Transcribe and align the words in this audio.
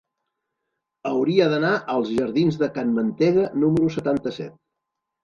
Hauria 1.09 1.49
d'anar 1.51 1.73
als 1.95 2.09
jardins 2.19 2.57
de 2.63 2.71
Can 2.79 2.95
Mantega 2.97 3.45
número 3.65 3.91
setanta-set. 3.97 4.57